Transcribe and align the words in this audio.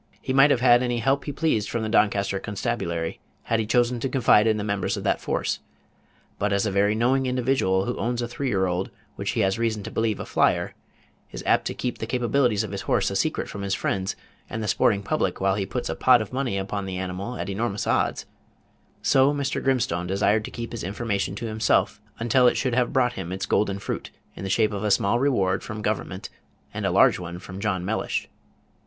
He 0.19 0.33
might 0.33 0.49
have 0.49 0.61
had 0.61 0.81
any 0.81 0.97
help 0.97 1.25
he 1.25 1.31
pleased 1.31 1.69
from 1.69 1.83
the 1.83 1.87
Doncaster 1.87 2.39
constabulary, 2.39 3.19
had 3.43 3.59
he 3.59 3.67
chosen 3.67 3.99
to 3.99 4.09
confide 4.09 4.47
in 4.47 4.57
the 4.57 4.63
members 4.63 4.97
of 4.97 5.03
that 5.03 5.21
force; 5.21 5.59
but 6.39 6.51
as 6.51 6.65
a 6.65 6.71
very 6.71 6.95
knowing 6.95 7.27
individual 7.27 7.85
who 7.85 7.95
owns 7.99 8.19
a 8.19 8.27
three 8.27 8.47
year 8.47 8.65
old 8.65 8.89
which 9.15 9.29
he 9.33 9.41
has 9.41 9.59
reason 9.59 9.83
to 9.83 9.91
believe 9.91 10.19
"a 10.19 10.25
flyer" 10.25 10.73
is 11.31 11.43
apt 11.45 11.65
to 11.65 11.75
keep 11.75 11.99
the 11.99 12.07
capabilities 12.07 12.63
of 12.63 12.71
his 12.71 12.81
horse 12.89 13.11
a 13.11 13.15
secret 13.15 13.47
from 13.47 13.61
his 13.61 13.75
friends 13.75 14.15
and 14.49 14.63
the 14.63 14.67
sporting 14.67 15.03
public 15.03 15.39
while 15.39 15.53
he 15.53 15.67
puts 15.67 15.87
a 15.87 15.93
"pot" 15.95 16.19
of 16.19 16.33
money 16.33 16.57
upon 16.57 16.87
the 16.87 16.97
animal 16.97 17.37
at 17.37 17.47
enormous 17.47 17.85
odds, 17.85 18.25
so 19.03 19.31
Mr. 19.31 19.63
Grimstone 19.63 20.07
desired 20.07 20.43
to 20.45 20.49
keep 20.49 20.71
his 20.71 20.83
information 20.83 21.35
to 21.35 21.45
himself 21.45 22.01
until 22.17 22.47
it 22.47 22.57
should 22.57 22.73
have 22.73 22.91
brought 22.91 23.13
him 23.13 23.31
its 23.31 23.45
golden 23.45 23.77
fruit, 23.77 24.09
in 24.35 24.43
the 24.43 24.49
shape 24.49 24.71
of 24.73 24.83
a 24.83 24.89
small 24.89 25.19
reward 25.19 25.61
from 25.61 25.83
government 25.83 26.27
and 26.73 26.87
a 26.87 26.91
large 26.91 27.19
one 27.19 27.37
from 27.37 27.59
John 27.59 27.85
Mellish. 27.85 28.27